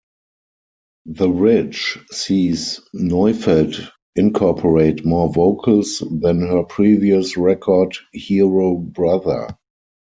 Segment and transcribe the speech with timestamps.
[1.05, 3.75] "The Ridge" sees Neufeld
[4.15, 9.55] incoporate more vocals than her previous record, "Hero Brother".